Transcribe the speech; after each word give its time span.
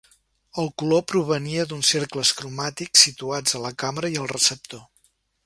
El 0.61 0.69
color 0.83 1.03
provenia 1.11 1.65
d'uns 1.73 1.91
cercles 1.95 2.31
cromàtics 2.39 3.05
situats 3.09 3.59
a 3.61 3.63
la 3.67 3.75
càmera 3.85 4.13
i 4.17 4.19
al 4.25 4.33
receptor. 4.35 4.85